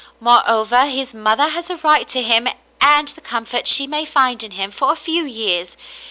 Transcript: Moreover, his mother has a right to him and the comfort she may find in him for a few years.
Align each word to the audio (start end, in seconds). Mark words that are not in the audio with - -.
Moreover, 0.19 0.87
his 0.87 1.13
mother 1.13 1.49
has 1.49 1.69
a 1.69 1.75
right 1.77 2.07
to 2.07 2.23
him 2.23 2.47
and 2.81 3.07
the 3.09 3.21
comfort 3.21 3.67
she 3.67 3.85
may 3.85 4.03
find 4.03 4.41
in 4.41 4.49
him 4.53 4.71
for 4.71 4.91
a 4.91 4.95
few 4.95 5.23
years. 5.23 5.77